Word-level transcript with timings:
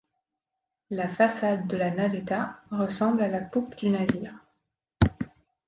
La 0.89 1.07
façade 1.07 1.67
de 1.67 1.77
la 1.77 1.91
naveta 1.91 2.59
ressemble 2.71 3.21
à 3.21 3.27
la 3.27 3.39
poupe 3.41 3.75
du 3.75 3.89
navire. 3.91 4.33